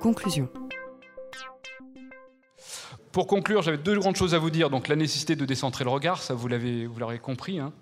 [0.00, 0.48] Conclusion.
[3.12, 4.68] Pour conclure, j'avais deux grandes choses à vous dire.
[4.68, 7.72] Donc la nécessité de décentrer le regard, ça vous l'avez, l'aurez compris, hein,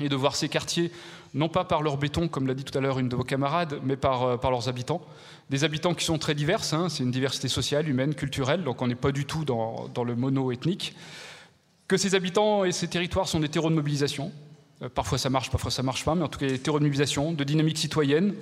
[0.00, 0.90] et de voir ces quartiers
[1.34, 3.80] non pas par leur béton, comme l'a dit tout à l'heure une de vos camarades,
[3.84, 5.02] mais par, euh, par leurs habitants.
[5.50, 8.86] Des habitants qui sont très divers, hein, c'est une diversité sociale, humaine, culturelle, donc on
[8.86, 10.94] n'est pas du tout dans, dans le mono-ethnique.
[11.86, 14.32] Que ces habitants et ces territoires sont des terreaux de mobilisation.
[14.82, 16.84] Euh, parfois ça marche, parfois ça marche pas, mais en tout cas des terreaux de
[16.84, 18.34] mobilisation, de dynamique citoyenne,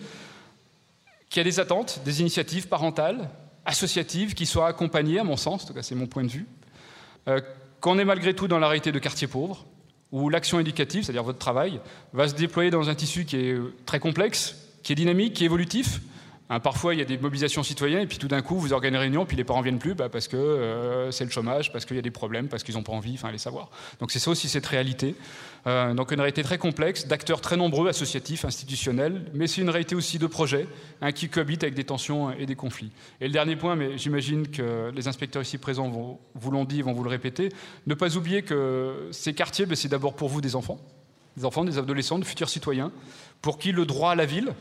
[1.28, 3.28] qui a des attentes, des initiatives parentales,
[3.64, 6.46] associatives qui soient accompagnées, à mon sens, en tout cas c'est mon point de vue,
[7.28, 7.40] euh,
[7.80, 9.66] qu'on est malgré tout dans la réalité de quartiers pauvres,
[10.12, 11.80] où l'action éducative, c'est-à-dire votre travail,
[12.12, 15.42] va se déployer dans un tissu qui est euh, très complexe, qui est dynamique, qui
[15.42, 16.00] est évolutif,
[16.48, 18.96] Hein, parfois, il y a des mobilisations citoyennes, et puis tout d'un coup, vous organisez
[18.96, 21.84] une réunion, puis les parents viennent plus bah, parce que euh, c'est le chômage, parce
[21.84, 23.68] qu'il y a des problèmes, parce qu'ils n'ont pas envie, enfin, les savoir.
[23.98, 25.16] Donc c'est ça aussi cette réalité.
[25.66, 29.96] Euh, donc une réalité très complexe, d'acteurs très nombreux, associatifs, institutionnels, mais c'est une réalité
[29.96, 30.68] aussi de projets
[31.00, 32.92] hein, qui cohabitent avec des tensions et des conflits.
[33.20, 36.80] Et le dernier point, mais j'imagine que les inspecteurs ici présents vont, vous l'ont dit,
[36.80, 37.48] vont vous le répéter,
[37.88, 40.78] ne pas oublier que ces quartiers, ben, c'est d'abord pour vous des enfants,
[41.36, 42.92] des enfants, des adolescents, de futurs citoyens,
[43.42, 44.54] pour qui le droit à la ville,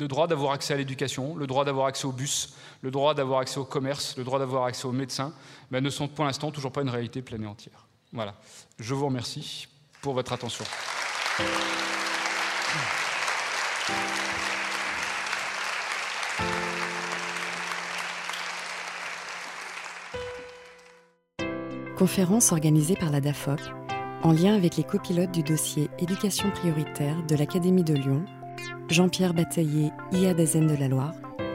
[0.00, 3.40] le droit d'avoir accès à l'éducation, le droit d'avoir accès au bus, le droit d'avoir
[3.40, 5.32] accès au commerce, le droit d'avoir accès aux médecins,
[5.70, 7.86] ben, ne sont pour l'instant toujours pas une réalité pleine et entière.
[8.12, 8.34] Voilà.
[8.78, 9.68] Je vous remercie
[10.02, 10.64] pour votre attention.
[21.96, 23.60] Conférence organisée par la DAFOP
[24.22, 28.24] en lien avec les copilotes du dossier Éducation prioritaire de l'Académie de Lyon,
[28.90, 31.14] Jean-Pierre Bataillé, IA d'Azen de la Loire,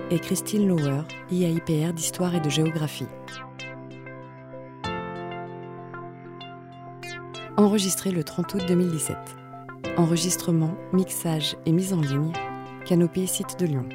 [0.09, 3.08] et Christine Lauer, IAIPR d'Histoire et de Géographie.
[7.58, 9.17] Enregistré le 30 août 2017.
[9.97, 12.31] Enregistrement, mixage et mise en ligne,
[12.86, 13.89] Canopée Site de Lyon.